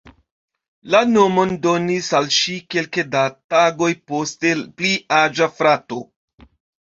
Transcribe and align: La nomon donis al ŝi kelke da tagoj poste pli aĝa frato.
La 0.93 1.01
nomon 1.09 1.51
donis 1.65 2.07
al 2.19 2.29
ŝi 2.37 2.55
kelke 2.75 3.05
da 3.15 3.21
tagoj 3.55 3.91
poste 4.13 4.55
pli 4.79 4.95
aĝa 5.21 5.49
frato. 5.59 6.01